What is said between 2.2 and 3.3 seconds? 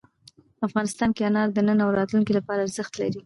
لپاره ارزښت لري.